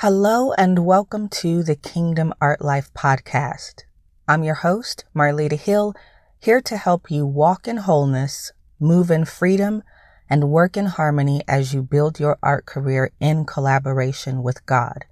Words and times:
Hello 0.00 0.54
and 0.54 0.86
welcome 0.86 1.28
to 1.28 1.62
the 1.62 1.76
Kingdom 1.76 2.32
Art 2.40 2.62
Life 2.62 2.90
podcast. 2.94 3.82
I'm 4.26 4.42
your 4.42 4.54
host, 4.54 5.04
Marlita 5.14 5.58
Hill, 5.58 5.92
here 6.38 6.62
to 6.62 6.78
help 6.78 7.10
you 7.10 7.26
walk 7.26 7.68
in 7.68 7.76
wholeness, 7.76 8.50
move 8.78 9.10
in 9.10 9.26
freedom, 9.26 9.82
and 10.30 10.48
work 10.48 10.78
in 10.78 10.86
harmony 10.86 11.42
as 11.46 11.74
you 11.74 11.82
build 11.82 12.18
your 12.18 12.38
art 12.42 12.64
career 12.64 13.10
in 13.20 13.44
collaboration 13.44 14.42
with 14.42 14.64
God. 14.64 15.04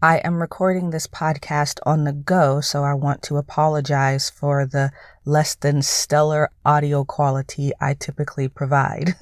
I 0.00 0.22
am 0.24 0.40
recording 0.40 0.88
this 0.88 1.06
podcast 1.06 1.78
on 1.84 2.04
the 2.04 2.14
go, 2.14 2.62
so 2.62 2.84
I 2.84 2.94
want 2.94 3.22
to 3.24 3.36
apologize 3.36 4.30
for 4.30 4.64
the 4.64 4.90
less 5.26 5.54
than 5.54 5.82
stellar 5.82 6.48
audio 6.64 7.04
quality 7.04 7.72
I 7.78 7.92
typically 7.92 8.48
provide. 8.48 9.16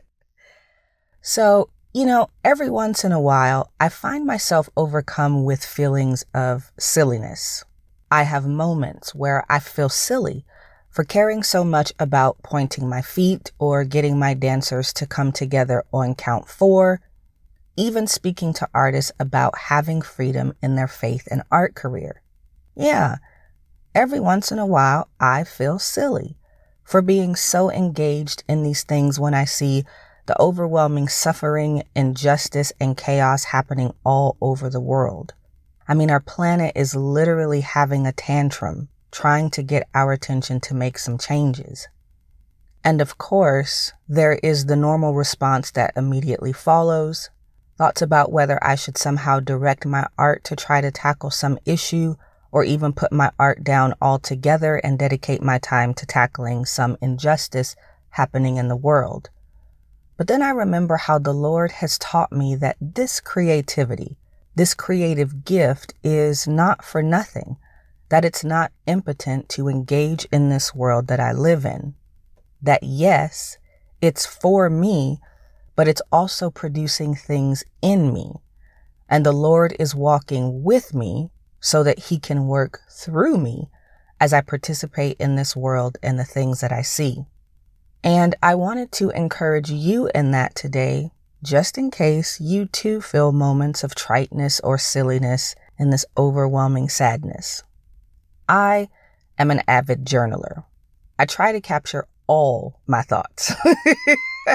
so, 1.22 1.70
you 1.96 2.06
know, 2.06 2.30
every 2.44 2.70
once 2.70 3.06
in 3.06 3.14
a 3.14 3.22
while, 3.22 3.72
I 3.80 3.88
find 3.88 4.26
myself 4.26 4.70
overcome 4.76 5.46
with 5.46 5.64
feelings 5.64 6.26
of 6.34 6.70
silliness. 6.78 7.64
I 8.12 8.24
have 8.24 8.46
moments 8.46 9.16
where 9.16 9.46
I 9.48 9.60
feel 9.60 9.88
silly 9.88 10.44
for 10.90 11.06
caring 11.06 11.42
so 11.42 11.64
much 11.64 11.94
about 11.98 12.44
pointing 12.44 12.90
my 12.90 13.02
feet 13.02 13.54
or 13.60 13.86
getting 13.86 14.20
my 14.20 14.34
dancers 14.34 14.92
to 14.92 15.08
come 15.08 15.32
together 15.32 15.86
on 15.94 16.16
count 16.16 16.50
four, 16.50 17.00
even 17.78 18.08
speaking 18.08 18.52
to 18.56 18.68
artists 18.74 19.14
about 19.18 19.58
having 19.58 20.02
freedom 20.02 20.54
in 20.62 20.76
their 20.76 20.90
faith 20.90 21.26
and 21.32 21.44
art 21.50 21.76
career. 21.76 22.22
Yeah, 22.76 23.20
every 23.94 24.20
once 24.20 24.52
in 24.52 24.60
a 24.60 24.66
while, 24.66 25.08
I 25.18 25.46
feel 25.46 25.80
silly 25.80 26.36
for 26.84 27.02
being 27.02 27.38
so 27.38 27.72
engaged 27.72 28.44
in 28.50 28.64
these 28.64 28.84
things 28.84 29.18
when 29.18 29.34
I 29.34 29.46
see 29.46 29.86
the 30.26 30.40
overwhelming 30.42 31.08
suffering, 31.08 31.84
injustice, 31.96 32.74
and 32.80 32.98
chaos 32.98 33.46
happening 33.46 33.94
all 34.04 34.38
over 34.42 34.70
the 34.70 34.82
world. 34.82 35.34
I 35.88 35.94
mean, 35.94 36.10
our 36.10 36.20
planet 36.20 36.72
is 36.76 36.96
literally 36.96 37.62
having 37.62 38.08
a 38.08 38.12
tantrum, 38.12 38.90
trying 39.12 39.52
to 39.52 39.62
get 39.62 39.88
our 39.94 40.12
attention 40.14 40.60
to 40.62 40.74
make 40.74 40.98
some 40.98 41.18
changes. 41.18 41.88
And 42.84 43.02
of 43.02 43.18
course, 43.18 43.94
there 44.08 44.40
is 44.44 44.66
the 44.66 44.76
normal 44.76 45.14
response 45.14 45.72
that 45.72 45.94
immediately 45.96 46.54
follows 46.54 47.30
thoughts 47.78 48.02
about 48.02 48.32
whether 48.32 48.64
I 48.64 48.76
should 48.76 48.98
somehow 48.98 49.40
direct 49.40 49.86
my 49.86 50.08
art 50.18 50.44
to 50.46 50.56
try 50.56 50.82
to 50.82 50.92
tackle 50.92 51.32
some 51.32 51.60
issue 51.66 52.16
or 52.52 52.64
even 52.64 52.94
put 52.94 53.12
my 53.12 53.32
art 53.38 53.64
down 53.64 53.94
altogether 54.02 54.78
and 54.78 54.98
dedicate 54.98 55.42
my 55.42 55.58
time 55.58 55.94
to 55.96 56.06
tackling 56.06 56.66
some 56.66 56.98
injustice 57.02 57.76
happening 58.10 58.56
in 58.56 58.70
the 58.70 58.78
world. 58.78 59.30
But 60.18 60.28
then 60.28 60.42
I 60.42 60.50
remember 60.50 60.98
how 60.98 61.20
the 61.20 61.34
Lord 61.34 61.72
has 61.74 61.98
taught 62.00 62.32
me 62.32 62.56
that 62.56 62.78
this 62.80 63.20
creativity, 63.20 64.18
this 64.56 64.74
creative 64.74 65.44
gift 65.44 65.94
is 66.04 66.48
not 66.48 66.84
for 66.86 67.04
nothing, 67.04 67.58
that 68.10 68.24
it's 68.24 68.44
not 68.44 68.72
impotent 68.86 69.50
to 69.50 69.68
engage 69.68 70.26
in 70.32 70.50
this 70.50 70.74
world 70.74 71.08
that 71.08 71.20
I 71.20 71.34
live 71.34 71.66
in. 71.66 71.96
That 72.62 72.84
yes, 72.84 73.58
it's 74.02 74.26
for 74.26 74.70
me, 74.70 75.20
but 75.76 75.88
it's 75.88 76.02
also 76.12 76.50
producing 76.50 77.16
things 77.16 77.66
in 77.82 78.14
me. 78.14 78.36
And 79.10 79.26
the 79.26 79.34
Lord 79.34 79.76
is 79.80 79.94
walking 79.94 80.64
with 80.64 80.94
me 80.94 81.30
so 81.60 81.84
that 81.84 82.00
he 82.00 82.20
can 82.20 82.48
work 82.48 82.80
through 82.90 83.38
me 83.38 83.70
as 84.20 84.32
I 84.32 84.42
participate 84.42 85.18
in 85.20 85.36
this 85.36 85.56
world 85.56 85.98
and 86.02 86.18
the 86.18 86.24
things 86.24 86.62
that 86.62 86.72
I 86.72 86.84
see. 86.84 87.26
And 88.06 88.36
I 88.44 88.54
wanted 88.54 88.92
to 88.94 89.10
encourage 89.10 89.72
you 89.72 90.12
in 90.14 90.30
that 90.30 90.54
today, 90.54 91.10
just 91.42 91.76
in 91.76 91.90
case 91.90 92.40
you 92.40 92.68
too 92.68 93.02
feel 93.02 93.32
moments 93.32 93.84
of 93.84 93.96
triteness 93.96 94.60
or 94.60 94.78
silliness 94.78 95.56
in 95.80 95.90
this 95.90 96.06
overwhelming 96.16 96.88
sadness. 96.88 97.64
I 98.48 98.90
am 99.40 99.50
an 99.50 99.64
avid 99.68 100.06
journaler. 100.06 100.66
I 101.18 101.26
try 101.26 101.52
to 101.52 101.60
capture 101.60 102.08
all 102.28 102.80
my 102.86 103.02
thoughts. 103.02 103.52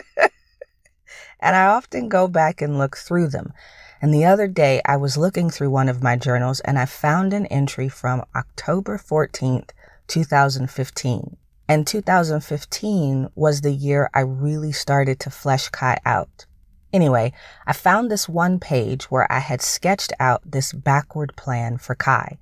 and 1.41 1.57
I 1.57 1.67
often 1.67 2.09
go 2.09 2.29
back 2.29 2.63
and 2.63 2.79
look 2.79 2.97
through 2.97 3.31
them. 3.31 3.53
And 4.01 4.15
the 4.15 4.27
other 4.27 4.47
day, 4.47 4.81
I 4.87 4.97
was 4.97 5.19
looking 5.19 5.51
through 5.51 5.71
one 5.71 5.89
of 5.89 6.05
my 6.05 6.15
journals 6.15 6.61
and 6.61 6.79
I 6.79 6.87
found 6.87 7.33
an 7.33 7.47
entry 7.47 7.89
from 7.89 8.25
October 8.33 8.97
14th, 8.97 9.71
2015. 10.07 11.37
And 11.71 11.87
2015 11.87 13.29
was 13.37 13.61
the 13.61 13.71
year 13.71 14.11
I 14.13 14.23
really 14.23 14.73
started 14.73 15.21
to 15.21 15.31
flesh 15.31 15.69
Kai 15.69 15.99
out. 16.05 16.45
Anyway, 16.93 17.33
I 17.65 17.73
found 17.73 18.11
this 18.11 18.29
one 18.29 18.59
page 18.59 19.05
where 19.05 19.31
I 19.31 19.39
had 19.39 19.63
sketched 19.63 20.13
out 20.19 20.43
this 20.45 20.73
backward 20.73 21.37
plan 21.37 21.79
for 21.79 21.95
Kai. 21.95 22.41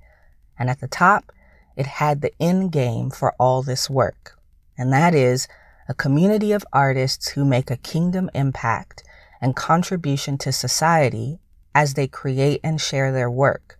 And 0.57 0.67
at 0.67 0.81
the 0.81 0.87
top, 0.87 1.31
it 1.77 1.85
had 1.85 2.21
the 2.21 2.33
end 2.41 2.71
game 2.71 3.11
for 3.11 3.35
all 3.39 3.61
this 3.61 3.87
work. 3.87 4.35
And 4.75 4.91
that 4.93 5.13
is 5.13 5.47
a 5.87 5.93
community 5.93 6.51
of 6.51 6.65
artists 6.73 7.27
who 7.27 7.45
make 7.45 7.69
a 7.69 7.77
kingdom 7.77 8.31
impact 8.33 9.03
and 9.39 9.55
contribution 9.55 10.39
to 10.39 10.51
society 10.51 11.37
as 11.75 11.93
they 11.93 12.07
create 12.07 12.61
and 12.63 12.81
share 12.81 13.11
their 13.11 13.29
work. 13.29 13.77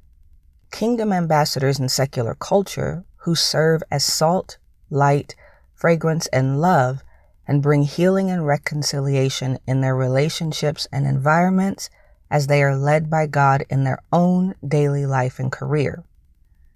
Kingdom 0.69 1.11
ambassadors 1.11 1.79
in 1.79 1.89
secular 1.89 2.35
culture 2.35 3.03
who 3.23 3.33
serve 3.33 3.81
as 3.89 4.03
salt, 4.05 4.59
light, 4.89 5.35
fragrance, 5.73 6.27
and 6.27 6.59
love 6.59 7.03
and 7.47 7.63
bring 7.63 7.83
healing 7.83 8.29
and 8.29 8.45
reconciliation 8.45 9.57
in 9.65 9.81
their 9.81 9.95
relationships 9.95 10.87
and 10.91 11.07
environments 11.07 11.89
as 12.29 12.47
they 12.47 12.61
are 12.61 12.75
led 12.75 13.09
by 13.09 13.25
God 13.25 13.65
in 13.69 13.83
their 13.83 13.99
own 14.11 14.53
daily 14.65 15.05
life 15.05 15.39
and 15.39 15.51
career. 15.51 16.03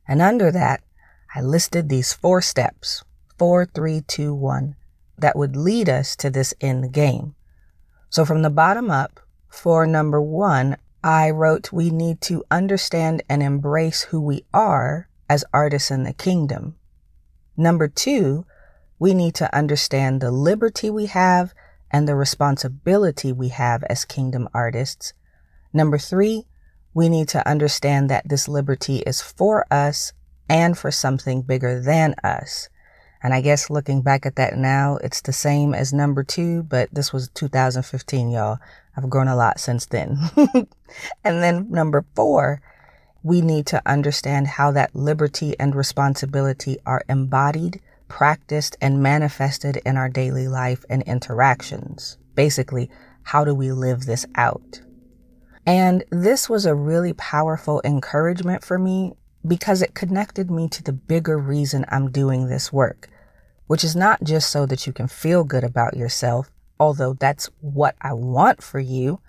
And 0.08 0.22
under 0.22 0.52
that, 0.52 0.82
I 1.36 1.42
listed 1.42 1.90
these 1.90 2.14
four 2.14 2.42
steps 2.42 3.04
four, 3.38 3.66
three, 3.66 4.02
two, 4.02 4.34
one 4.34 4.76
that 5.18 5.36
would 5.36 5.56
lead 5.56 5.90
us 5.90 6.16
to 6.16 6.30
this 6.30 6.54
end 6.62 6.92
game. 6.94 7.36
So 8.10 8.26
from 8.26 8.42
the 8.42 8.50
bottom 8.50 8.90
up, 8.90 9.20
for 9.50 9.86
number 9.86 10.22
one, 10.22 10.78
I 11.04 11.30
wrote, 11.30 11.74
we 11.74 11.90
need 11.90 12.22
to 12.22 12.44
understand 12.50 13.24
and 13.28 13.44
embrace 13.44 14.04
who 14.04 14.22
we 14.22 14.46
are 14.54 15.10
as 15.30 15.44
artists 15.54 15.92
in 15.92 16.04
the 16.04 16.14
kingdom. 16.14 16.76
Number 17.56 17.88
two, 17.88 18.46
we 19.00 19.14
need 19.14 19.36
to 19.36 19.56
understand 19.56 20.22
the 20.22 20.32
liberty 20.32 20.90
we 20.90 21.08
have 21.08 21.54
and 21.92 22.08
the 22.08 22.16
responsibility 22.16 23.32
we 23.32 23.50
have 23.50 23.84
as 23.84 24.06
kingdom 24.06 24.50
artists. 24.54 25.14
Number 25.72 25.98
three, 25.98 26.46
we 26.94 27.10
need 27.10 27.28
to 27.30 27.48
understand 27.48 28.10
that 28.10 28.28
this 28.28 28.48
liberty 28.48 28.98
is 29.00 29.22
for 29.22 29.66
us 29.72 30.14
and 30.50 30.78
for 30.78 30.92
something 30.92 31.42
bigger 31.42 31.80
than 31.80 32.16
us. 32.24 32.70
And 33.22 33.34
I 33.34 33.42
guess 33.42 33.70
looking 33.70 34.02
back 34.02 34.26
at 34.26 34.36
that 34.36 34.58
now, 34.58 34.98
it's 34.98 35.22
the 35.22 35.32
same 35.32 35.74
as 35.74 35.94
number 35.94 36.24
two, 36.24 36.64
but 36.64 36.90
this 36.94 37.14
was 37.14 37.30
2015, 37.30 38.30
y'all. 38.30 38.58
I've 38.98 39.10
grown 39.10 39.30
a 39.30 39.36
lot 39.36 39.60
since 39.60 39.86
then. 39.86 40.18
and 41.24 41.42
then 41.42 41.72
number 41.72 42.06
four, 42.16 42.62
we 43.24 43.42
need 43.42 43.66
to 43.68 43.82
understand 43.86 44.48
how 44.48 44.72
that 44.72 44.96
liberty 44.96 45.58
and 45.60 45.74
responsibility 45.74 46.78
are 46.86 47.04
embodied, 47.08 47.82
practiced, 48.10 48.76
and 48.82 49.02
manifested 49.02 49.78
in 49.86 49.98
our 49.98 50.10
daily 50.10 50.48
life 50.48 50.84
and 50.90 51.02
interactions. 51.04 52.18
Basically, 52.36 52.90
how 53.24 53.46
do 53.46 53.56
we 53.56 53.72
live 53.72 54.06
this 54.06 54.26
out? 54.36 54.82
And 55.66 56.04
this 56.10 56.50
was 56.50 56.66
a 56.66 56.76
really 56.76 57.14
powerful 57.14 57.82
encouragement 57.86 58.64
for 58.64 58.78
me 58.78 59.14
because 59.48 59.82
it 59.82 59.96
connected 59.96 60.52
me 60.52 60.68
to 60.70 60.84
the 60.84 60.94
bigger 60.94 61.38
reason 61.38 61.86
I'm 61.88 62.12
doing 62.12 62.48
this 62.48 62.74
work, 62.74 63.10
which 63.68 63.84
is 63.84 63.96
not 63.96 64.24
just 64.24 64.52
so 64.52 64.66
that 64.66 64.86
you 64.86 64.92
can 64.92 65.08
feel 65.08 65.46
good 65.46 65.64
about 65.64 65.96
yourself, 65.96 66.52
although 66.80 67.14
that's 67.14 67.50
what 67.62 67.96
I 68.02 68.12
want 68.14 68.62
for 68.62 68.80
you. 68.80 69.22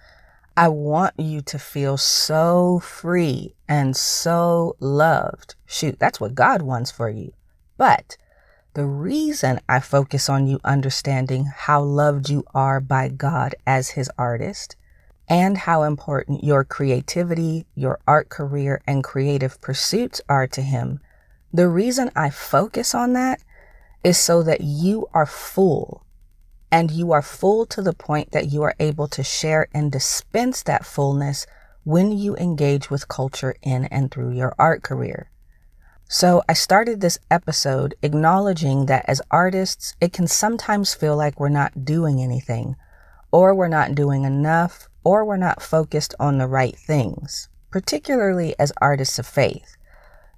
I 0.57 0.69
want 0.69 1.19
you 1.19 1.41
to 1.43 1.59
feel 1.59 1.97
so 1.97 2.79
free 2.79 3.57
and 3.69 3.97
so 3.97 4.77
loved. 4.79 5.57
Shoot, 5.67 5.99
that's 5.99 6.21
what 6.21 6.37
God 6.37 6.63
wants 6.63 6.93
for 6.93 7.11
you. 7.11 7.33
But 7.77 8.17
the 8.75 8.85
reason 8.85 9.61
I 9.69 9.81
focus 9.81 10.29
on 10.29 10.47
you 10.47 10.61
understanding 10.63 11.47
how 11.47 11.83
loved 11.83 12.31
you 12.31 12.45
are 12.55 12.81
by 12.81 13.09
God 13.09 13.57
as 13.67 13.91
His 13.91 14.09
artist 14.17 14.77
and 15.29 15.59
how 15.59 15.83
important 15.83 16.45
your 16.45 16.63
creativity, 16.63 17.67
your 17.75 17.99
art 18.07 18.29
career, 18.29 18.81
and 18.87 19.03
creative 19.03 19.61
pursuits 19.61 20.21
are 20.29 20.47
to 20.49 20.63
Him, 20.63 21.01
the 21.53 21.69
reason 21.69 22.13
I 22.15 22.31
focus 22.31 22.95
on 22.95 23.13
that 23.15 23.43
is 24.05 24.19
so 24.19 24.45
that 24.45 24.61
you 24.61 25.09
are 25.13 25.27
full 25.27 26.04
and 26.75 26.91
you 26.91 27.13
are 27.13 27.23
full 27.23 27.65
to 27.65 27.81
the 27.81 27.93
point 27.93 28.33
that 28.33 28.51
you 28.51 28.61
are 28.65 28.75
able 28.81 29.07
to 29.07 29.23
share 29.23 29.69
and 29.73 29.93
dispense 29.93 30.61
that 30.65 30.85
fullness 30.85 31.47
when 31.85 32.11
you 32.11 32.35
engage 32.35 32.91
with 32.91 33.07
culture 33.07 33.55
in 33.63 33.85
and 33.85 34.11
through 34.11 34.33
your 34.33 34.53
art 34.59 34.83
career. 34.83 35.31
So, 36.09 36.43
I 36.49 36.55
started 36.55 37.01
this 37.01 37.17
episode 37.31 37.95
acknowledging 38.03 38.87
that 38.87 39.05
as 39.07 39.23
artists, 39.31 39.95
it 40.01 40.13
can 40.13 40.27
sometimes 40.27 40.95
feel 40.95 41.17
like 41.17 41.39
we're 41.39 41.49
not 41.49 41.85
doing 41.85 42.21
anything, 42.21 42.75
or 43.31 43.55
we're 43.55 43.69
not 43.69 43.95
doing 43.95 44.25
enough, 44.25 44.89
or 45.05 45.25
we're 45.25 45.37
not 45.37 45.63
focused 45.63 46.13
on 46.19 46.39
the 46.39 46.49
right 46.49 46.77
things, 46.77 47.49
particularly 47.71 48.53
as 48.59 48.73
artists 48.81 49.21
of 49.21 49.29
faith. 49.29 49.77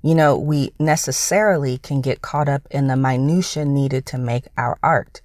You 0.03 0.15
know, 0.15 0.37
we 0.37 0.75
necessarily 0.79 1.79
can 1.79 2.03
get 2.03 2.21
caught 2.21 2.51
up 2.51 2.67
in 2.71 2.89
the 2.89 2.97
minutiae 2.97 3.65
needed 3.65 4.05
to 4.07 4.19
make 4.19 4.49
our 4.59 4.79
art, 4.83 5.23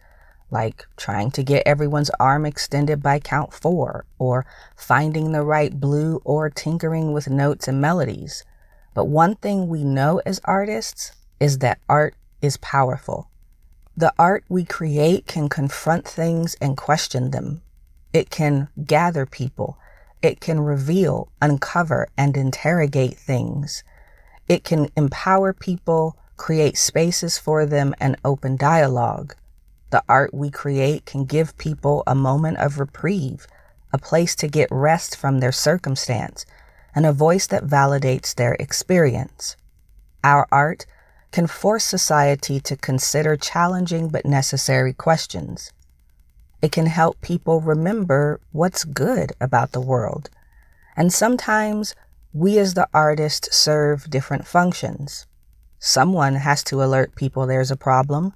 like 0.51 0.85
trying 0.97 1.31
to 1.31 1.43
get 1.43 1.65
everyone's 1.65 2.11
arm 2.19 2.45
extended 2.45 3.01
by 3.01 3.19
count 3.19 3.53
four, 3.53 4.05
or 4.19 4.45
finding 4.75 5.31
the 5.31 5.43
right 5.43 5.79
blue, 5.79 6.21
or 6.23 6.49
tinkering 6.49 7.13
with 7.13 7.29
notes 7.29 7.67
and 7.67 7.81
melodies. 7.81 8.43
But 8.93 9.05
one 9.05 9.35
thing 9.35 9.67
we 9.67 9.83
know 9.83 10.21
as 10.25 10.41
artists 10.43 11.13
is 11.39 11.59
that 11.59 11.79
art 11.87 12.15
is 12.41 12.57
powerful. 12.57 13.29
The 13.95 14.13
art 14.19 14.43
we 14.49 14.65
create 14.65 15.27
can 15.27 15.49
confront 15.49 16.07
things 16.07 16.55
and 16.61 16.77
question 16.77 17.31
them. 17.31 17.61
It 18.13 18.29
can 18.29 18.67
gather 18.85 19.25
people. 19.25 19.77
It 20.21 20.39
can 20.39 20.59
reveal, 20.59 21.31
uncover, 21.41 22.07
and 22.17 22.35
interrogate 22.37 23.17
things. 23.17 23.83
It 24.47 24.63
can 24.63 24.89
empower 24.95 25.53
people, 25.53 26.17
create 26.35 26.77
spaces 26.77 27.37
for 27.37 27.65
them, 27.65 27.95
and 27.99 28.17
open 28.25 28.57
dialogue. 28.57 29.35
The 29.91 30.03
art 30.07 30.33
we 30.33 30.49
create 30.49 31.05
can 31.05 31.25
give 31.25 31.57
people 31.57 32.03
a 32.07 32.15
moment 32.15 32.57
of 32.57 32.79
reprieve, 32.79 33.45
a 33.93 33.97
place 33.97 34.35
to 34.37 34.47
get 34.47 34.69
rest 34.71 35.17
from 35.17 35.39
their 35.39 35.51
circumstance, 35.51 36.45
and 36.95 37.05
a 37.05 37.13
voice 37.13 37.45
that 37.47 37.65
validates 37.65 38.33
their 38.33 38.53
experience. 38.53 39.57
Our 40.23 40.47
art 40.51 40.85
can 41.31 41.47
force 41.47 41.83
society 41.83 42.59
to 42.61 42.77
consider 42.77 43.35
challenging 43.35 44.09
but 44.09 44.25
necessary 44.25 44.93
questions. 44.93 45.71
It 46.61 46.71
can 46.71 46.85
help 46.85 47.19
people 47.21 47.59
remember 47.59 48.39
what's 48.51 48.83
good 48.83 49.33
about 49.41 49.71
the 49.71 49.81
world. 49.81 50.29
And 50.95 51.11
sometimes 51.11 51.95
we 52.33 52.57
as 52.59 52.75
the 52.75 52.87
artist 52.93 53.53
serve 53.53 54.09
different 54.09 54.47
functions. 54.47 55.25
Someone 55.79 56.35
has 56.35 56.63
to 56.65 56.83
alert 56.83 57.15
people 57.15 57.45
there's 57.45 57.71
a 57.71 57.77
problem. 57.77 58.33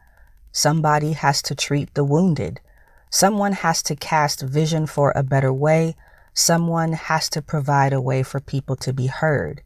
Somebody 0.57 1.11
has 1.11 1.41
to 1.41 1.53
treat 1.53 1.93
the 1.95 2.05
wounded. 2.05 2.61
Someone 3.09 3.51
has 3.51 3.83
to 3.83 3.93
cast 3.93 4.39
vision 4.39 4.87
for 4.87 5.11
a 5.13 5.21
better 5.21 5.51
way. 5.51 5.97
Someone 6.33 6.93
has 6.93 7.29
to 7.31 7.41
provide 7.41 7.91
a 7.91 7.99
way 7.99 8.23
for 8.23 8.39
people 8.39 8.77
to 8.77 8.93
be 8.93 9.07
heard. 9.07 9.61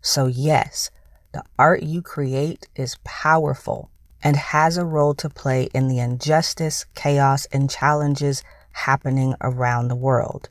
So, 0.00 0.26
yes, 0.26 0.90
the 1.30 1.44
art 1.60 1.84
you 1.84 2.02
create 2.02 2.66
is 2.74 2.98
powerful 3.04 3.88
and 4.20 4.34
has 4.34 4.76
a 4.76 4.84
role 4.84 5.14
to 5.14 5.30
play 5.30 5.68
in 5.72 5.86
the 5.86 6.00
injustice, 6.00 6.86
chaos, 6.96 7.46
and 7.52 7.70
challenges 7.70 8.42
happening 8.72 9.36
around 9.42 9.86
the 9.86 9.94
world. 9.94 10.48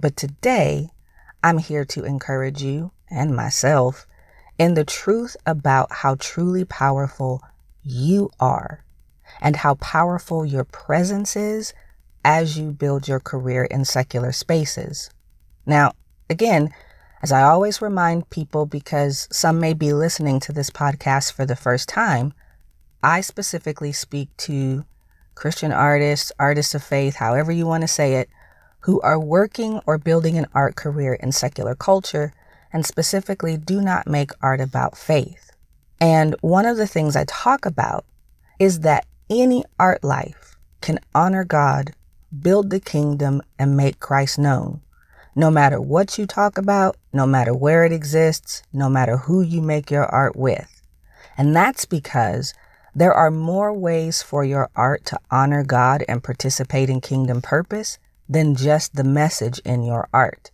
But 0.00 0.16
today, 0.16 0.90
I'm 1.44 1.58
here 1.58 1.84
to 1.84 2.02
encourage 2.02 2.60
you 2.60 2.90
and 3.08 3.36
myself 3.36 4.04
in 4.58 4.74
the 4.74 4.84
truth 4.84 5.36
about 5.46 5.92
how 5.92 6.16
truly 6.16 6.64
powerful 6.64 7.40
you 7.84 8.30
are 8.40 8.82
and 9.40 9.56
how 9.56 9.74
powerful 9.76 10.44
your 10.44 10.64
presence 10.64 11.36
is 11.36 11.72
as 12.24 12.58
you 12.58 12.72
build 12.72 13.06
your 13.06 13.20
career 13.20 13.64
in 13.64 13.84
secular 13.84 14.32
spaces. 14.32 15.10
Now, 15.64 15.92
again, 16.28 16.70
as 17.22 17.32
I 17.32 17.42
always 17.42 17.80
remind 17.80 18.30
people, 18.30 18.66
because 18.66 19.28
some 19.32 19.58
may 19.58 19.74
be 19.74 19.92
listening 19.92 20.38
to 20.40 20.52
this 20.52 20.70
podcast 20.70 21.32
for 21.32 21.46
the 21.46 21.56
first 21.56 21.88
time, 21.88 22.32
I 23.02 23.20
specifically 23.20 23.92
speak 23.92 24.28
to 24.38 24.84
Christian 25.34 25.72
artists, 25.72 26.32
artists 26.38 26.74
of 26.74 26.82
faith, 26.82 27.16
however 27.16 27.52
you 27.52 27.66
want 27.66 27.82
to 27.82 27.88
say 27.88 28.14
it, 28.14 28.28
who 28.80 29.00
are 29.00 29.18
working 29.18 29.80
or 29.86 29.98
building 29.98 30.38
an 30.38 30.46
art 30.54 30.76
career 30.76 31.14
in 31.14 31.32
secular 31.32 31.74
culture 31.74 32.32
and 32.72 32.84
specifically 32.84 33.56
do 33.56 33.80
not 33.80 34.06
make 34.06 34.30
art 34.40 34.60
about 34.60 34.96
faith. 34.96 35.50
And 36.00 36.36
one 36.40 36.66
of 36.66 36.76
the 36.76 36.86
things 36.86 37.16
I 37.16 37.24
talk 37.26 37.66
about 37.66 38.04
is 38.58 38.80
that 38.80 39.06
any 39.28 39.64
art 39.78 40.04
life 40.04 40.56
can 40.80 40.98
honor 41.14 41.44
God, 41.44 41.92
build 42.40 42.70
the 42.70 42.80
kingdom, 42.80 43.42
and 43.58 43.76
make 43.76 43.98
Christ 43.98 44.38
known. 44.38 44.80
No 45.34 45.50
matter 45.50 45.80
what 45.80 46.16
you 46.16 46.26
talk 46.26 46.56
about, 46.56 46.96
no 47.12 47.26
matter 47.26 47.54
where 47.54 47.84
it 47.84 47.92
exists, 47.92 48.62
no 48.72 48.88
matter 48.88 49.16
who 49.16 49.42
you 49.42 49.60
make 49.60 49.90
your 49.90 50.06
art 50.06 50.36
with. 50.36 50.80
And 51.36 51.54
that's 51.54 51.84
because 51.84 52.54
there 52.94 53.12
are 53.12 53.30
more 53.30 53.72
ways 53.72 54.22
for 54.22 54.44
your 54.44 54.70
art 54.74 55.04
to 55.06 55.20
honor 55.30 55.62
God 55.62 56.04
and 56.08 56.24
participate 56.24 56.88
in 56.88 57.00
kingdom 57.00 57.42
purpose 57.42 57.98
than 58.28 58.54
just 58.54 58.94
the 58.94 59.04
message 59.04 59.58
in 59.60 59.82
your 59.82 60.08
art. 60.12 60.50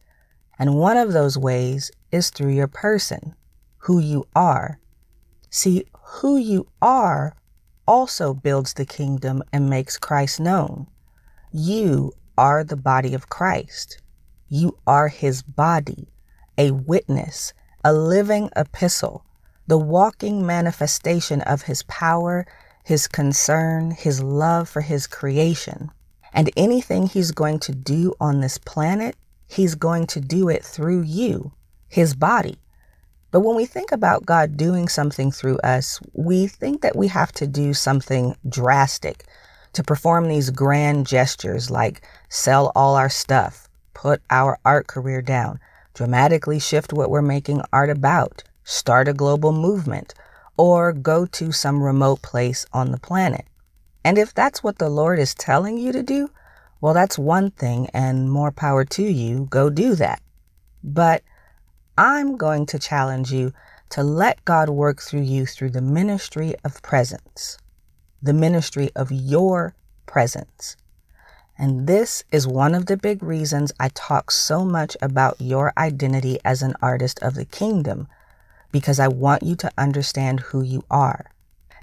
And 0.58 0.74
one 0.74 0.96
of 0.96 1.12
those 1.12 1.38
ways 1.38 1.90
is 2.10 2.30
through 2.30 2.52
your 2.52 2.68
person, 2.68 3.34
who 3.78 3.98
you 3.98 4.26
are. 4.34 4.78
See, 5.50 5.84
who 5.94 6.36
you 6.36 6.66
are 6.80 7.34
also 7.86 8.34
builds 8.34 8.74
the 8.74 8.86
kingdom 8.86 9.42
and 9.52 9.68
makes 9.68 9.98
Christ 9.98 10.40
known. 10.40 10.86
You 11.52 12.12
are 12.38 12.64
the 12.64 12.76
body 12.76 13.14
of 13.14 13.28
Christ. 13.28 14.00
You 14.48 14.78
are 14.86 15.08
his 15.08 15.42
body, 15.42 16.08
a 16.56 16.70
witness, 16.70 17.52
a 17.84 17.92
living 17.92 18.50
epistle 18.56 19.24
the 19.66 19.78
walking 19.78 20.44
manifestation 20.44 21.40
of 21.42 21.62
his 21.62 21.82
power, 21.84 22.46
his 22.84 23.06
concern, 23.06 23.92
his 23.92 24.22
love 24.22 24.68
for 24.68 24.80
his 24.80 25.06
creation. 25.06 25.90
And 26.32 26.50
anything 26.56 27.06
he's 27.06 27.30
going 27.30 27.58
to 27.60 27.72
do 27.72 28.14
on 28.20 28.40
this 28.40 28.58
planet, 28.58 29.16
he's 29.46 29.74
going 29.74 30.06
to 30.08 30.20
do 30.20 30.48
it 30.48 30.64
through 30.64 31.02
you, 31.02 31.52
his 31.88 32.14
body. 32.14 32.58
But 33.32 33.40
when 33.40 33.56
we 33.56 33.64
think 33.64 33.90
about 33.90 34.26
God 34.26 34.56
doing 34.58 34.88
something 34.88 35.32
through 35.32 35.56
us, 35.58 35.98
we 36.12 36.46
think 36.46 36.82
that 36.82 36.94
we 36.94 37.08
have 37.08 37.32
to 37.32 37.46
do 37.46 37.72
something 37.74 38.36
drastic 38.48 39.24
to 39.72 39.82
perform 39.82 40.28
these 40.28 40.50
grand 40.50 41.06
gestures 41.06 41.70
like 41.70 42.06
sell 42.28 42.70
all 42.76 42.94
our 42.94 43.08
stuff, 43.08 43.68
put 43.94 44.20
our 44.28 44.58
art 44.66 44.86
career 44.86 45.22
down, 45.22 45.58
dramatically 45.94 46.60
shift 46.60 46.92
what 46.92 47.10
we're 47.10 47.22
making 47.22 47.62
art 47.72 47.88
about, 47.88 48.44
start 48.64 49.08
a 49.08 49.14
global 49.14 49.52
movement, 49.52 50.12
or 50.58 50.92
go 50.92 51.24
to 51.24 51.52
some 51.52 51.82
remote 51.82 52.20
place 52.20 52.66
on 52.74 52.92
the 52.92 53.00
planet. 53.00 53.46
And 54.04 54.18
if 54.18 54.34
that's 54.34 54.62
what 54.62 54.78
the 54.78 54.90
Lord 54.90 55.18
is 55.18 55.34
telling 55.34 55.78
you 55.78 55.90
to 55.92 56.02
do, 56.02 56.28
well, 56.82 56.92
that's 56.92 57.18
one 57.18 57.50
thing, 57.52 57.88
and 57.94 58.30
more 58.30 58.52
power 58.52 58.84
to 58.84 59.02
you. 59.02 59.46
Go 59.48 59.70
do 59.70 59.94
that. 59.94 60.20
But 60.84 61.22
I'm 62.04 62.36
going 62.36 62.66
to 62.66 62.80
challenge 62.80 63.32
you 63.32 63.52
to 63.90 64.02
let 64.02 64.44
God 64.44 64.68
work 64.68 65.00
through 65.00 65.20
you 65.20 65.46
through 65.46 65.70
the 65.70 65.80
ministry 65.80 66.56
of 66.64 66.82
presence, 66.82 67.58
the 68.20 68.32
ministry 68.32 68.90
of 68.96 69.12
your 69.12 69.76
presence. 70.04 70.76
And 71.56 71.86
this 71.86 72.24
is 72.32 72.44
one 72.44 72.74
of 72.74 72.86
the 72.86 72.96
big 72.96 73.22
reasons 73.22 73.70
I 73.78 73.90
talk 73.90 74.32
so 74.32 74.64
much 74.64 74.96
about 75.00 75.40
your 75.40 75.72
identity 75.78 76.40
as 76.44 76.60
an 76.60 76.74
artist 76.82 77.20
of 77.22 77.36
the 77.36 77.44
kingdom 77.44 78.08
because 78.72 78.98
I 78.98 79.06
want 79.06 79.44
you 79.44 79.54
to 79.54 79.70
understand 79.78 80.40
who 80.40 80.60
you 80.60 80.82
are. 80.90 81.26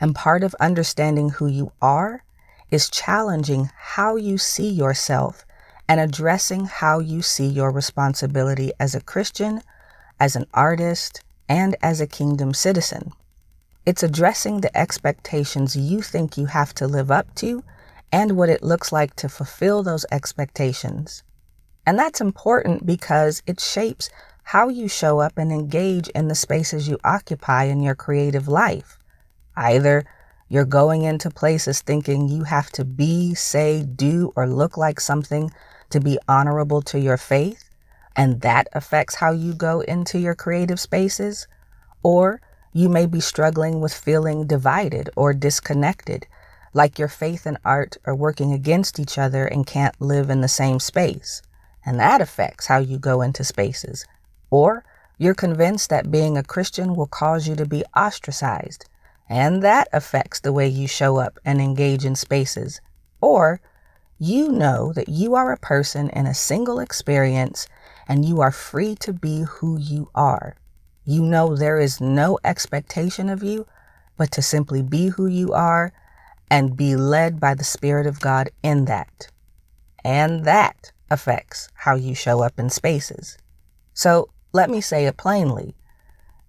And 0.01 0.13
part 0.13 0.43
of 0.43 0.53
understanding 0.59 1.29
who 1.29 1.47
you 1.47 1.71
are 1.81 2.25
is 2.69 2.89
challenging 2.89 3.69
how 3.73 4.17
you 4.17 4.37
see 4.37 4.69
yourself 4.69 5.45
and 5.87 6.01
addressing 6.01 6.65
how 6.65 6.99
you 6.99 7.21
see 7.21 7.47
your 7.47 7.71
responsibility 7.71 8.73
as 8.81 8.93
a 8.93 9.01
Christian, 9.01 9.61
as 10.19 10.35
an 10.35 10.45
artist, 10.53 11.21
and 11.47 11.75
as 11.81 11.99
a 11.99 12.07
kingdom 12.07 12.53
citizen. 12.53 13.11
It's 13.85 14.03
addressing 14.03 14.61
the 14.61 14.77
expectations 14.77 15.75
you 15.75 16.01
think 16.01 16.37
you 16.37 16.45
have 16.45 16.73
to 16.75 16.87
live 16.87 17.09
up 17.09 17.33
to 17.35 17.63
and 18.11 18.37
what 18.37 18.49
it 18.49 18.63
looks 18.63 18.91
like 18.91 19.15
to 19.15 19.29
fulfill 19.29 19.81
those 19.81 20.05
expectations. 20.11 21.23
And 21.85 21.97
that's 21.97 22.21
important 22.21 22.85
because 22.85 23.41
it 23.47 23.59
shapes 23.59 24.09
how 24.43 24.69
you 24.69 24.87
show 24.87 25.19
up 25.19 25.37
and 25.37 25.51
engage 25.51 26.07
in 26.09 26.27
the 26.27 26.35
spaces 26.35 26.87
you 26.87 26.97
occupy 27.03 27.65
in 27.65 27.81
your 27.81 27.95
creative 27.95 28.47
life. 28.47 28.99
Either 29.55 30.05
you're 30.49 30.65
going 30.65 31.03
into 31.03 31.29
places 31.29 31.81
thinking 31.81 32.27
you 32.27 32.43
have 32.43 32.71
to 32.71 32.83
be, 32.83 33.35
say, 33.35 33.83
do, 33.83 34.33
or 34.35 34.47
look 34.47 34.77
like 34.77 34.99
something 34.99 35.51
to 35.91 35.99
be 35.99 36.17
honorable 36.27 36.81
to 36.81 36.99
your 36.99 37.17
faith, 37.17 37.68
and 38.19 38.41
that 38.41 38.67
affects 38.73 39.15
how 39.15 39.31
you 39.31 39.53
go 39.53 39.79
into 39.79 40.19
your 40.19 40.35
creative 40.35 40.77
spaces. 40.77 41.47
Or 42.03 42.41
you 42.73 42.89
may 42.89 43.05
be 43.05 43.21
struggling 43.21 43.79
with 43.79 43.93
feeling 43.93 44.45
divided 44.45 45.09
or 45.15 45.33
disconnected, 45.33 46.27
like 46.73 46.99
your 46.99 47.07
faith 47.07 47.45
and 47.45 47.57
art 47.63 47.95
are 48.03 48.13
working 48.13 48.51
against 48.51 48.99
each 48.99 49.17
other 49.17 49.45
and 49.45 49.65
can't 49.65 50.01
live 50.01 50.29
in 50.29 50.41
the 50.41 50.49
same 50.49 50.81
space. 50.81 51.41
And 51.85 51.97
that 51.97 52.19
affects 52.19 52.67
how 52.67 52.79
you 52.79 52.99
go 52.99 53.21
into 53.21 53.45
spaces. 53.45 54.05
Or 54.49 54.83
you're 55.17 55.33
convinced 55.33 55.89
that 55.89 56.11
being 56.11 56.37
a 56.37 56.43
Christian 56.43 56.97
will 56.97 57.07
cause 57.07 57.47
you 57.47 57.55
to 57.55 57.65
be 57.65 57.85
ostracized, 57.95 58.83
and 59.29 59.63
that 59.63 59.87
affects 59.93 60.41
the 60.41 60.51
way 60.51 60.67
you 60.67 60.89
show 60.89 61.15
up 61.15 61.39
and 61.45 61.61
engage 61.61 62.03
in 62.03 62.17
spaces. 62.17 62.81
Or 63.21 63.61
you 64.19 64.51
know 64.51 64.91
that 64.93 65.07
you 65.07 65.33
are 65.33 65.53
a 65.53 65.57
person 65.57 66.09
in 66.09 66.27
a 66.27 66.33
single 66.33 66.79
experience 66.79 67.67
and 68.07 68.25
you 68.25 68.41
are 68.41 68.51
free 68.51 68.95
to 68.95 69.13
be 69.13 69.43
who 69.43 69.79
you 69.79 70.11
are. 70.13 70.55
You 71.05 71.23
know 71.23 71.55
there 71.55 71.79
is 71.79 72.01
no 72.01 72.37
expectation 72.43 73.29
of 73.29 73.41
you 73.41 73.65
but 74.17 74.31
to 74.31 74.41
simply 74.41 74.81
be 74.81 75.07
who 75.07 75.25
you 75.25 75.53
are 75.53 75.93
and 76.51 76.75
be 76.75 76.97
led 76.97 77.39
by 77.39 77.53
the 77.53 77.63
Spirit 77.63 78.05
of 78.05 78.19
God 78.19 78.49
in 78.61 78.85
that. 78.85 79.29
And 80.03 80.43
that 80.43 80.91
affects 81.09 81.69
how 81.73 81.95
you 81.95 82.13
show 82.13 82.41
up 82.41 82.59
in 82.59 82.69
spaces. 82.69 83.37
So 83.93 84.29
let 84.51 84.69
me 84.69 84.81
say 84.81 85.05
it 85.05 85.15
plainly. 85.17 85.75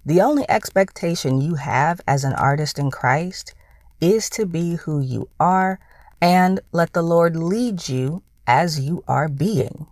The 0.04 0.20
only 0.20 0.48
expectation 0.50 1.40
you 1.40 1.54
have 1.54 2.00
as 2.08 2.24
an 2.24 2.32
artist 2.32 2.78
in 2.78 2.90
Christ 2.90 3.54
is 4.00 4.28
to 4.30 4.46
be 4.46 4.74
who 4.76 5.00
you 5.00 5.28
are 5.38 5.78
and 6.20 6.60
let 6.72 6.92
the 6.92 7.02
Lord 7.02 7.36
lead 7.36 7.88
you 7.88 8.22
as 8.46 8.80
you 8.80 9.02
are 9.08 9.28
being. 9.28 9.86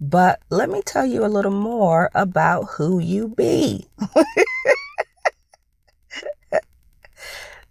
But 0.00 0.40
let 0.50 0.68
me 0.68 0.82
tell 0.82 1.06
you 1.06 1.24
a 1.24 1.26
little 1.26 1.52
more 1.52 2.10
about 2.14 2.64
who 2.76 2.98
you 2.98 3.28
be. 3.28 3.86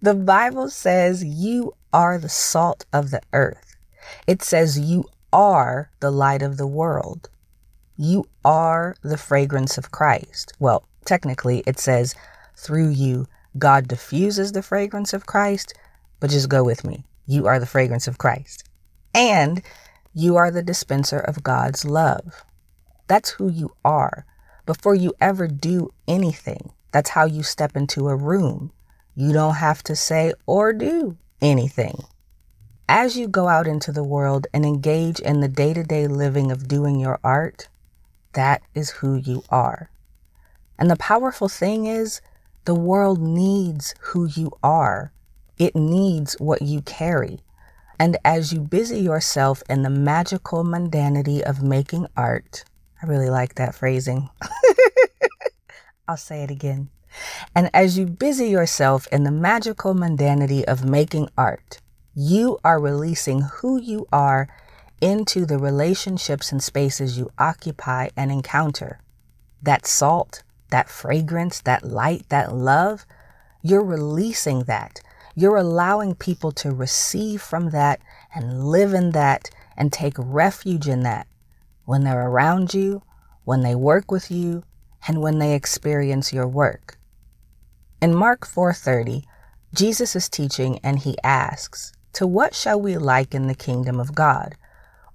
The 0.04 0.14
Bible 0.14 0.70
says 0.70 1.24
you 1.24 1.76
are 1.94 2.18
the 2.18 2.28
salt 2.28 2.86
of 2.92 3.10
the 3.10 3.22
earth. 3.32 3.78
It 4.28 4.44
says 4.44 4.78
you 4.78 5.06
are 5.32 5.92
the 6.02 6.12
light 6.12 6.42
of 6.42 6.58
the 6.58 6.68
world. 6.68 7.30
You 7.96 8.26
are 8.44 8.98
the 9.02 9.16
fragrance 9.16 9.78
of 9.78 9.92
Christ. 9.92 10.52
Well, 10.60 10.84
technically, 11.06 11.64
it 11.66 11.80
says 11.80 12.16
through 12.58 12.90
you, 12.90 13.28
God 13.58 13.88
diffuses 13.88 14.52
the 14.52 14.62
fragrance 14.62 15.14
of 15.14 15.26
Christ, 15.26 15.74
but 16.20 16.30
just 16.30 16.50
go 16.50 16.66
with 16.66 16.84
me. 16.84 17.06
You 17.26 17.48
are 17.48 17.60
the 17.60 17.66
fragrance 17.66 18.08
of 18.08 18.18
Christ. 18.18 18.70
And 19.14 19.62
you 20.14 20.36
are 20.36 20.52
the 20.52 20.64
dispenser 20.64 21.20
of 21.20 21.44
God's 21.44 21.86
love. 21.86 22.44
That's 23.08 23.32
who 23.32 23.50
you 23.50 23.72
are. 23.84 24.26
Before 24.66 24.96
you 24.96 25.14
ever 25.20 25.48
do 25.48 25.94
anything, 26.08 26.72
that's 26.92 27.10
how 27.10 27.26
you 27.26 27.44
step 27.44 27.76
into 27.76 28.08
a 28.08 28.16
room. 28.16 28.72
You 29.16 29.34
don't 29.34 29.56
have 29.56 29.84
to 29.84 29.96
say 29.96 30.34
or 30.46 30.74
do 30.74 31.18
anything. 31.42 32.04
As 32.88 33.18
you 33.18 33.28
go 33.28 33.48
out 33.48 33.68
into 33.68 33.92
the 33.92 34.04
world 34.04 34.48
and 34.54 34.66
engage 34.66 35.20
in 35.20 35.40
the 35.40 35.48
day 35.48 35.74
to 35.74 35.84
day 35.84 36.08
living 36.08 36.52
of 36.52 36.68
doing 36.68 37.00
your 37.00 37.20
art, 37.24 37.68
that 38.34 38.62
is 38.76 38.90
who 38.90 39.16
you 39.16 39.44
are. 39.50 39.90
And 40.78 40.90
the 40.90 40.96
powerful 40.98 41.50
thing 41.50 41.86
is, 41.86 42.22
the 42.66 42.76
world 42.76 43.20
needs 43.22 43.94
who 44.00 44.26
you 44.26 44.52
are. 44.64 45.12
It 45.58 45.76
needs 45.76 46.34
what 46.40 46.62
you 46.62 46.82
carry. 46.82 47.40
And 48.00 48.18
as 48.26 48.52
you 48.52 48.60
busy 48.60 49.00
yourself 49.00 49.64
in 49.70 49.84
the 49.84 49.90
magical 49.90 50.64
mundanity 50.64 51.42
of 51.42 51.62
making 51.62 52.08
art, 52.18 52.64
I 53.02 53.06
really 53.06 53.30
like 53.30 53.56
that 53.56 53.76
phrasing. 53.76 54.30
I'll 56.08 56.18
say 56.18 56.44
it 56.44 56.52
again. 56.52 56.90
And 57.56 57.70
as 57.74 57.98
you 57.98 58.06
busy 58.06 58.48
yourself 58.48 59.08
in 59.12 59.24
the 59.24 59.32
magical 59.32 59.94
mundanity 59.94 60.64
of 60.64 60.84
making 60.84 61.30
art, 61.38 61.80
you 62.16 62.60
are 62.64 62.80
releasing 62.80 63.42
who 63.42 63.80
you 63.80 64.08
are 64.12 64.48
into 65.02 65.46
the 65.46 65.58
relationships 65.58 66.52
and 66.52 66.64
spaces 66.64 67.18
you 67.18 67.30
occupy 67.38 68.10
and 68.16 68.32
encounter. 68.32 69.00
That 69.62 69.86
salt, 69.86 70.44
that 70.72 70.90
fragrance, 70.90 71.62
that 71.62 71.84
light, 71.84 72.28
that 72.30 72.54
love, 72.54 73.06
you're 73.62 73.84
releasing 73.84 74.64
that. 74.64 75.02
You're 75.36 75.58
allowing 75.58 76.14
people 76.14 76.52
to 76.54 76.72
receive 76.72 77.42
from 77.42 77.72
that 77.72 78.00
and 78.36 78.68
live 78.68 78.94
in 78.94 79.12
that 79.12 79.50
and 79.76 79.92
take 79.92 80.14
refuge 80.18 80.88
in 80.88 81.02
that 81.04 81.26
when 81.86 82.04
they're 82.04 82.28
around 82.28 82.74
you, 82.74 83.02
when 83.44 83.62
they 83.62 83.74
work 83.74 84.12
with 84.12 84.30
you, 84.30 84.64
and 85.08 85.22
when 85.22 85.40
they 85.40 85.56
experience 85.56 86.32
your 86.32 86.48
work. 86.48 86.98
In 88.00 88.14
Mark 88.14 88.46
4:30, 88.46 89.26
Jesus 89.74 90.16
is 90.16 90.30
teaching 90.30 90.80
and 90.84 91.00
he 91.00 91.18
asks, 91.24 91.92
"To 92.14 92.28
what 92.28 92.54
shall 92.54 92.80
we 92.80 92.98
liken 92.98 93.48
the 93.48 93.56
kingdom 93.56 94.00
of 94.00 94.14
God? 94.14 94.56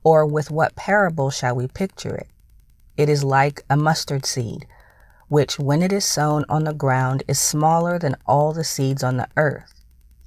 Or 0.02 0.26
with 0.26 0.50
what 0.50 0.74
parable 0.74 1.30
shall 1.30 1.54
we 1.54 1.68
picture 1.68 2.16
it? 2.16 2.28
It 2.96 3.08
is 3.08 3.22
like 3.22 3.64
a 3.70 3.76
mustard 3.76 4.26
seed, 4.26 4.66
which 5.28 5.60
when 5.60 5.82
it 5.82 5.92
is 5.92 6.04
sown 6.04 6.44
on 6.48 6.64
the 6.64 6.74
ground 6.74 7.22
is 7.28 7.38
smaller 7.38 7.98
than 7.98 8.16
all 8.26 8.52
the 8.52 8.64
seeds 8.64 9.04
on 9.04 9.16
the 9.16 9.28
earth. 9.36 9.77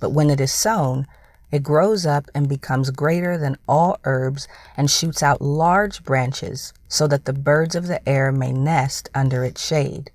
But 0.01 0.09
when 0.09 0.29
it 0.29 0.41
is 0.41 0.51
sown, 0.51 1.07
it 1.51 1.63
grows 1.63 2.05
up 2.05 2.29
and 2.33 2.49
becomes 2.49 2.89
greater 2.91 3.37
than 3.37 3.57
all 3.67 3.99
herbs 4.03 4.47
and 4.75 4.89
shoots 4.89 5.21
out 5.21 5.41
large 5.41 6.03
branches 6.03 6.73
so 6.89 7.07
that 7.07 7.25
the 7.25 7.33
birds 7.33 7.75
of 7.75 7.87
the 7.87 8.07
air 8.09 8.31
may 8.31 8.51
nest 8.51 9.09
under 9.13 9.45
its 9.45 9.65
shade. 9.65 10.11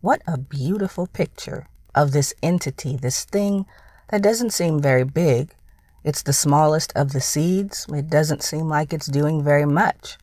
What 0.00 0.22
a 0.26 0.36
beautiful 0.36 1.06
picture 1.06 1.68
of 1.94 2.12
this 2.12 2.34
entity, 2.42 2.96
this 2.96 3.24
thing 3.24 3.64
that 4.08 4.22
doesn't 4.22 4.52
seem 4.52 4.80
very 4.80 5.04
big. 5.04 5.54
It's 6.02 6.22
the 6.22 6.32
smallest 6.32 6.92
of 6.96 7.12
the 7.12 7.20
seeds. 7.20 7.86
It 7.92 8.08
doesn't 8.08 8.42
seem 8.42 8.68
like 8.68 8.92
it's 8.92 9.06
doing 9.06 9.44
very 9.44 9.66
much. 9.66 10.18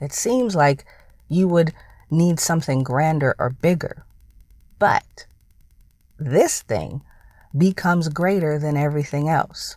It 0.00 0.12
seems 0.12 0.54
like 0.54 0.84
you 1.28 1.48
would 1.48 1.72
need 2.10 2.40
something 2.40 2.82
grander 2.82 3.34
or 3.38 3.50
bigger. 3.50 4.04
But 4.78 5.26
this 6.18 6.62
thing 6.62 7.02
becomes 7.56 8.08
greater 8.08 8.58
than 8.58 8.76
everything 8.76 9.28
else. 9.28 9.76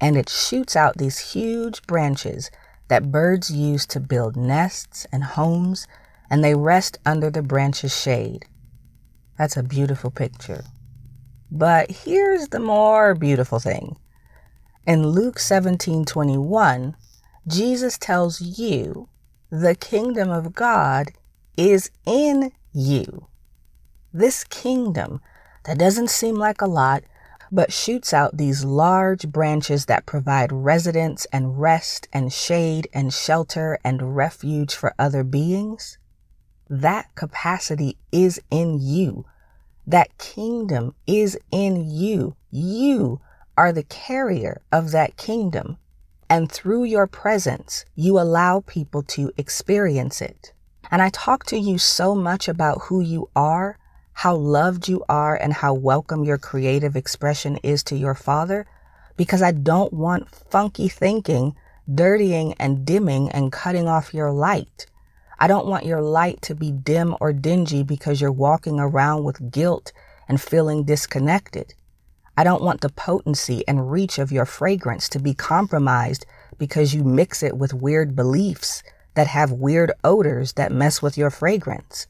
And 0.00 0.16
it 0.16 0.28
shoots 0.28 0.74
out 0.74 0.98
these 0.98 1.32
huge 1.32 1.82
branches 1.86 2.50
that 2.88 3.12
birds 3.12 3.50
use 3.50 3.86
to 3.86 4.00
build 4.00 4.36
nests 4.36 5.06
and 5.12 5.22
homes, 5.24 5.86
and 6.28 6.42
they 6.42 6.54
rest 6.54 6.98
under 7.06 7.30
the 7.30 7.42
branches' 7.42 7.98
shade. 7.98 8.44
That's 9.38 9.56
a 9.56 9.62
beautiful 9.62 10.10
picture. 10.10 10.64
But 11.50 11.90
here's 11.90 12.48
the 12.48 12.60
more 12.60 13.14
beautiful 13.14 13.58
thing. 13.58 13.96
In 14.86 15.06
Luke 15.08 15.38
17 15.38 16.04
21, 16.04 16.96
Jesus 17.46 17.98
tells 17.98 18.40
you 18.40 19.08
the 19.50 19.74
kingdom 19.74 20.30
of 20.30 20.54
God 20.54 21.12
is 21.56 21.90
in 22.06 22.52
you. 22.72 23.26
This 24.12 24.44
kingdom 24.44 25.20
that 25.64 25.78
doesn't 25.78 26.10
seem 26.10 26.34
like 26.34 26.60
a 26.60 26.66
lot, 26.66 27.04
but 27.50 27.72
shoots 27.72 28.14
out 28.14 28.36
these 28.36 28.64
large 28.64 29.28
branches 29.28 29.86
that 29.86 30.06
provide 30.06 30.50
residence 30.52 31.26
and 31.32 31.60
rest 31.60 32.08
and 32.12 32.32
shade 32.32 32.88
and 32.92 33.12
shelter 33.12 33.78
and 33.84 34.16
refuge 34.16 34.74
for 34.74 34.94
other 34.98 35.22
beings. 35.22 35.98
That 36.70 37.14
capacity 37.14 37.98
is 38.10 38.40
in 38.50 38.78
you. 38.80 39.26
That 39.86 40.16
kingdom 40.16 40.94
is 41.06 41.38
in 41.50 41.90
you. 41.90 42.36
You 42.50 43.20
are 43.58 43.72
the 43.72 43.82
carrier 43.82 44.62
of 44.72 44.92
that 44.92 45.16
kingdom. 45.16 45.76
And 46.30 46.50
through 46.50 46.84
your 46.84 47.06
presence, 47.06 47.84
you 47.94 48.18
allow 48.18 48.60
people 48.60 49.02
to 49.02 49.30
experience 49.36 50.22
it. 50.22 50.54
And 50.90 51.02
I 51.02 51.10
talk 51.10 51.44
to 51.46 51.58
you 51.58 51.76
so 51.76 52.14
much 52.14 52.48
about 52.48 52.82
who 52.84 53.00
you 53.00 53.28
are, 53.36 53.78
how 54.12 54.36
loved 54.36 54.88
you 54.88 55.04
are, 55.08 55.34
and 55.34 55.52
how 55.52 55.74
welcome 55.74 56.24
your 56.24 56.38
creative 56.38 56.96
expression 56.96 57.56
is 57.62 57.82
to 57.84 57.96
your 57.96 58.14
Father, 58.14 58.66
because 59.16 59.42
I 59.42 59.52
don't 59.52 59.92
want 59.92 60.28
funky 60.28 60.88
thinking 60.88 61.54
dirtying 61.92 62.54
and 62.54 62.84
dimming 62.84 63.30
and 63.30 63.52
cutting 63.52 63.88
off 63.88 64.14
your 64.14 64.30
light. 64.30 64.86
I 65.38 65.48
don't 65.48 65.66
want 65.66 65.86
your 65.86 66.00
light 66.00 66.40
to 66.42 66.54
be 66.54 66.70
dim 66.70 67.16
or 67.20 67.32
dingy 67.32 67.82
because 67.82 68.20
you're 68.20 68.30
walking 68.30 68.78
around 68.78 69.24
with 69.24 69.50
guilt 69.50 69.92
and 70.28 70.40
feeling 70.40 70.84
disconnected. 70.84 71.74
I 72.36 72.44
don't 72.44 72.62
want 72.62 72.80
the 72.80 72.88
potency 72.88 73.64
and 73.66 73.90
reach 73.90 74.18
of 74.18 74.32
your 74.32 74.46
fragrance 74.46 75.08
to 75.10 75.18
be 75.18 75.34
compromised 75.34 76.24
because 76.58 76.94
you 76.94 77.02
mix 77.04 77.42
it 77.42 77.56
with 77.56 77.74
weird 77.74 78.14
beliefs 78.14 78.82
that 79.14 79.26
have 79.26 79.50
weird 79.52 79.92
odors 80.04 80.54
that 80.54 80.72
mess 80.72 81.02
with 81.02 81.18
your 81.18 81.30
fragrance. 81.30 82.06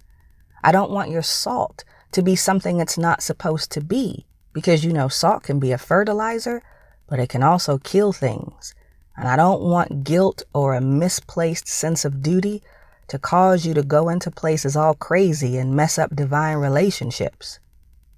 I 0.62 0.72
don't 0.72 0.90
want 0.90 1.10
your 1.10 1.22
salt 1.22 1.84
to 2.12 2.22
be 2.22 2.36
something 2.36 2.80
it's 2.80 2.98
not 2.98 3.22
supposed 3.22 3.70
to 3.72 3.80
be 3.80 4.26
because 4.52 4.84
you 4.84 4.92
know 4.92 5.08
salt 5.08 5.42
can 5.42 5.58
be 5.58 5.72
a 5.72 5.78
fertilizer, 5.78 6.62
but 7.08 7.18
it 7.18 7.28
can 7.28 7.42
also 7.42 7.78
kill 7.78 8.12
things. 8.12 8.74
And 9.16 9.28
I 9.28 9.36
don't 9.36 9.62
want 9.62 10.04
guilt 10.04 10.42
or 10.54 10.74
a 10.74 10.80
misplaced 10.80 11.68
sense 11.68 12.04
of 12.04 12.22
duty 12.22 12.62
to 13.08 13.18
cause 13.18 13.66
you 13.66 13.74
to 13.74 13.82
go 13.82 14.08
into 14.08 14.30
places 14.30 14.76
all 14.76 14.94
crazy 14.94 15.58
and 15.58 15.76
mess 15.76 15.98
up 15.98 16.14
divine 16.14 16.56
relationships. 16.58 17.58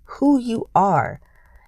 Who 0.05 0.39
you 0.39 0.69
are 0.75 1.21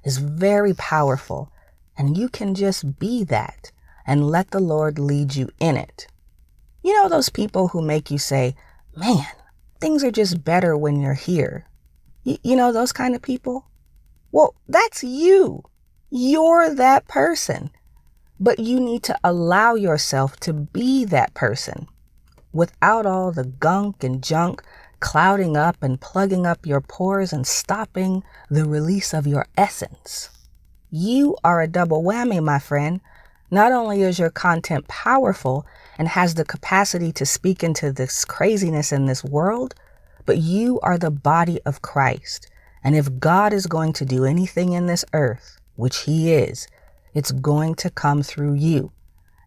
is 0.04 0.18
very 0.18 0.74
powerful, 0.74 1.50
and 1.98 2.16
you 2.16 2.28
can 2.28 2.54
just 2.54 2.98
be 2.98 3.24
that 3.24 3.72
and 4.06 4.30
let 4.30 4.52
the 4.52 4.60
Lord 4.60 4.98
lead 4.98 5.34
you 5.34 5.48
in 5.58 5.76
it. 5.76 6.06
You 6.82 6.94
know 6.94 7.08
those 7.08 7.28
people 7.28 7.68
who 7.68 7.82
make 7.82 8.10
you 8.12 8.18
say, 8.18 8.54
man, 8.94 9.26
things 9.80 10.04
are 10.04 10.10
just 10.10 10.44
better 10.44 10.76
when 10.76 11.00
you're 11.00 11.14
here. 11.14 11.66
Y- 12.24 12.38
you 12.42 12.56
know 12.56 12.72
those 12.72 12.92
kind 12.92 13.14
of 13.14 13.22
people? 13.22 13.66
Well, 14.32 14.54
that's 14.68 15.02
you. 15.04 15.62
You're 16.10 16.74
that 16.74 17.08
person. 17.08 17.70
But 18.38 18.58
you 18.58 18.80
need 18.80 19.02
to 19.04 19.18
allow 19.24 19.74
yourself 19.74 20.38
to 20.40 20.52
be 20.52 21.04
that 21.06 21.34
person 21.34 21.88
without 22.52 23.06
all 23.06 23.32
the 23.32 23.44
gunk 23.44 24.02
and 24.02 24.22
junk 24.22 24.62
clouding 25.00 25.56
up 25.56 25.82
and 25.82 26.00
plugging 26.00 26.46
up 26.46 26.66
your 26.66 26.80
pores 26.80 27.32
and 27.32 27.46
stopping 27.46 28.22
the 28.50 28.64
release 28.64 29.12
of 29.12 29.26
your 29.26 29.46
essence. 29.56 30.30
You 30.90 31.36
are 31.44 31.60
a 31.60 31.68
double 31.68 32.02
whammy, 32.02 32.42
my 32.42 32.58
friend. 32.58 33.00
Not 33.50 33.72
only 33.72 34.02
is 34.02 34.18
your 34.18 34.30
content 34.30 34.88
powerful 34.88 35.66
and 35.98 36.08
has 36.08 36.34
the 36.34 36.44
capacity 36.44 37.12
to 37.12 37.24
speak 37.24 37.62
into 37.62 37.92
this 37.92 38.24
craziness 38.24 38.92
in 38.92 39.06
this 39.06 39.22
world, 39.22 39.74
but 40.24 40.38
you 40.38 40.80
are 40.80 40.98
the 40.98 41.10
body 41.10 41.60
of 41.64 41.82
Christ. 41.82 42.50
And 42.82 42.96
if 42.96 43.18
God 43.18 43.52
is 43.52 43.66
going 43.66 43.92
to 43.94 44.04
do 44.04 44.24
anything 44.24 44.72
in 44.72 44.86
this 44.86 45.04
earth, 45.12 45.60
which 45.76 45.98
He 45.98 46.32
is, 46.32 46.66
it's 47.14 47.30
going 47.30 47.76
to 47.76 47.90
come 47.90 48.22
through 48.22 48.54
you. 48.54 48.90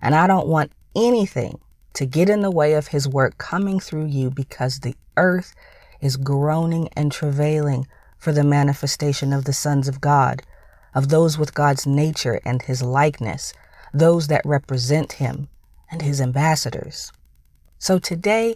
And 0.02 0.16
I 0.16 0.28
don't 0.28 0.48
want 0.48 0.72
anything 0.96 1.60
to 1.94 2.06
get 2.06 2.30
in 2.30 2.42
the 2.42 2.52
way 2.52 2.74
of 2.74 2.88
His 2.88 3.08
work 3.08 3.38
coming 3.38 3.80
through 3.80 4.06
you 4.06 4.30
because 4.30 4.80
the 4.80 4.96
earth 5.18 5.54
is 6.00 6.16
groaning 6.16 6.88
and 6.96 7.12
travailing 7.12 7.86
for 8.18 8.32
the 8.32 8.44
manifestation 8.44 9.34
of 9.34 9.46
the 9.46 9.54
sons 9.54 9.88
of 9.88 10.00
God, 10.00 10.42
of 10.96 11.10
those 11.10 11.38
with 11.38 11.54
God's 11.54 11.86
nature 11.86 12.40
and 12.46 12.62
His 12.62 12.82
likeness, 12.82 13.54
those 13.94 14.28
that 14.28 14.46
represent 14.46 15.14
Him 15.14 15.48
and 15.92 16.02
His 16.02 16.22
ambassadors. 16.22 17.12
So 17.78 18.00
today, 18.00 18.56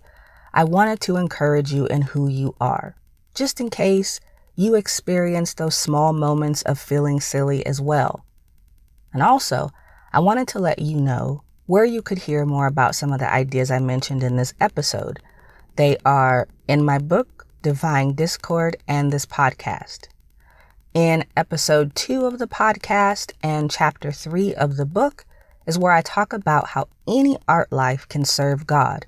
I 0.53 0.63
wanted 0.63 0.99
to 1.01 1.17
encourage 1.17 1.73
you 1.73 1.87
in 1.87 2.01
who 2.01 2.27
you 2.27 2.55
are, 2.61 2.95
just 3.33 3.59
in 3.59 3.69
case 3.69 4.19
you 4.55 4.75
experience 4.75 5.53
those 5.53 5.75
small 5.75 6.13
moments 6.13 6.61
of 6.63 6.77
feeling 6.77 7.19
silly 7.19 7.65
as 7.65 7.81
well. 7.81 8.25
And 9.11 9.23
also, 9.23 9.71
I 10.11 10.19
wanted 10.19 10.47
to 10.49 10.59
let 10.59 10.79
you 10.79 10.99
know 10.99 11.43
where 11.65 11.85
you 11.85 12.01
could 12.01 12.19
hear 12.19 12.45
more 12.45 12.67
about 12.67 12.95
some 12.95 13.11
of 13.11 13.19
the 13.19 13.33
ideas 13.33 13.71
I 13.71 13.79
mentioned 13.79 14.21
in 14.21 14.35
this 14.35 14.53
episode. 14.59 15.19
They 15.75 15.97
are 16.05 16.47
in 16.67 16.83
my 16.83 16.99
book, 16.99 17.47
Divine 17.63 18.13
Discord, 18.13 18.75
and 18.87 19.11
this 19.11 19.25
podcast. 19.25 20.07
In 20.93 21.25
episode 21.35 21.95
two 21.95 22.27
of 22.27 22.37
the 22.37 22.45
podcast 22.45 23.31
and 23.41 23.71
chapter 23.71 24.11
three 24.11 24.53
of 24.53 24.77
the 24.77 24.85
book 24.85 25.25
is 25.65 25.75
where 25.75 25.91
I 25.91 26.03
talk 26.03 26.33
about 26.33 26.67
how 26.67 26.87
any 27.07 27.35
art 27.47 27.71
life 27.71 28.07
can 28.07 28.25
serve 28.25 28.67
God 28.67 29.07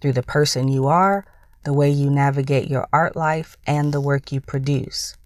through 0.00 0.12
the 0.12 0.22
person 0.22 0.68
you 0.68 0.86
are, 0.86 1.26
the 1.64 1.72
way 1.72 1.90
you 1.90 2.08
navigate 2.08 2.70
your 2.70 2.86
art 2.92 3.16
life, 3.16 3.56
and 3.66 3.92
the 3.92 4.00
work 4.00 4.30
you 4.30 4.40
produce. 4.40 5.16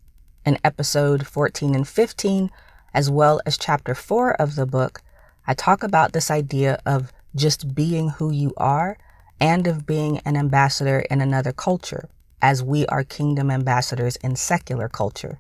In 0.47 0.57
episode 0.65 1.27
14 1.27 1.75
and 1.75 1.87
15, 1.87 2.51
as 2.95 3.11
well 3.11 3.43
as 3.45 3.59
chapter 3.59 3.95
4 3.95 4.33
of 4.41 4.55
the 4.55 4.65
book, 4.65 5.03
I 5.47 5.53
talk 5.53 5.83
about 5.83 6.15
this 6.15 6.31
idea 6.31 6.81
of 6.87 7.13
just 7.37 7.75
being 7.75 8.09
who 8.09 8.31
you 8.31 8.55
are 8.57 8.97
and 9.39 9.67
of 9.67 9.85
being 9.85 10.21
an 10.21 10.39
ambassador 10.39 11.01
in 11.01 11.21
another 11.21 11.53
culture, 11.53 12.09
as 12.41 12.63
we 12.63 12.87
are 12.87 13.05
kingdom 13.05 13.51
ambassadors 13.51 14.17
in 14.17 14.37
secular 14.37 14.89
culture. 14.89 15.39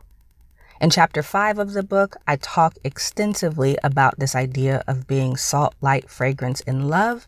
In 0.80 0.90
chapter 0.90 1.24
5 1.24 1.58
of 1.58 1.72
the 1.72 1.82
book, 1.82 2.16
I 2.28 2.36
talk 2.36 2.76
extensively 2.84 3.76
about 3.82 4.20
this 4.20 4.36
idea 4.36 4.84
of 4.86 5.08
being 5.08 5.36
salt, 5.36 5.74
light, 5.80 6.08
fragrance, 6.08 6.60
and 6.68 6.88
love. 6.88 7.26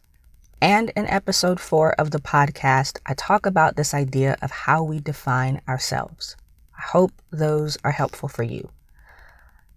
And 0.63 0.91
in 0.91 1.07
episode 1.07 1.59
4 1.59 1.95
of 1.95 2.13
the 2.13 2.21
podcast, 2.21 3.01
I 3.07 3.15
talk 3.15 3.47
about 3.47 3.75
this 3.75 3.93
idea 3.93 4.37
of 4.41 4.53
how 4.53 4.85
we 4.85 5.01
define 5.01 5.61
ourselves. 5.69 6.37
I 6.79 6.83
hope 6.83 7.11
those 7.33 7.77
are 7.83 7.91
helpful 7.91 8.29
for 8.29 8.45
you. 8.45 8.71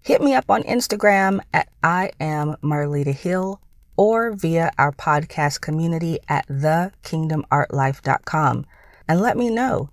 Hit 0.02 0.22
me 0.22 0.36
up 0.36 0.52
on 0.52 0.62
Instagram 0.64 1.40
at 1.52 1.68
I 1.82 2.12
am 2.20 2.58
Marlita 2.62 3.16
Hill 3.16 3.60
or 3.98 4.34
via 4.34 4.72
our 4.78 4.92
podcast 4.92 5.62
community 5.62 6.20
at 6.30 6.48
thekingdomartlife.com 6.48 8.68
and 9.08 9.20
let 9.20 9.36
me 9.36 9.50
know 9.50 9.90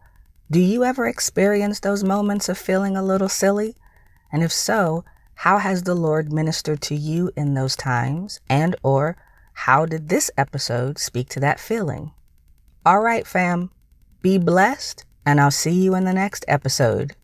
do 0.50 0.58
you 0.58 0.82
ever 0.82 1.06
experience 1.06 1.78
those 1.78 2.02
moments 2.02 2.48
of 2.48 2.58
feeling 2.58 2.96
a 2.96 3.04
little 3.04 3.28
silly? 3.28 3.76
And 4.32 4.42
if 4.42 4.52
so, 4.52 5.04
how 5.34 5.58
has 5.58 5.82
the 5.82 5.94
Lord 5.94 6.32
ministered 6.32 6.80
to 6.82 6.94
you 6.94 7.30
in 7.36 7.54
those 7.54 7.76
times? 7.76 8.40
And 8.48 8.76
or 8.82 9.16
how 9.52 9.86
did 9.86 10.08
this 10.08 10.30
episode 10.36 10.98
speak 10.98 11.28
to 11.30 11.40
that 11.40 11.60
feeling? 11.60 12.12
All 12.84 13.00
right, 13.00 13.26
fam, 13.26 13.70
be 14.22 14.38
blessed, 14.38 15.04
and 15.24 15.40
I'll 15.40 15.50
see 15.50 15.72
you 15.72 15.94
in 15.94 16.04
the 16.04 16.12
next 16.12 16.44
episode. 16.48 17.14